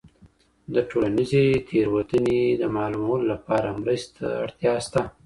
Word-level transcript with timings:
د 0.73 0.75
ټولنیزي 0.89 1.45
تیروتني 1.67 2.39
د 2.61 2.63
معلومولو 2.77 3.25
لپاره 3.33 3.77
مرستي 3.81 4.11
ته 4.19 4.27
اړتیا 4.43 4.73
سته. 4.85 5.01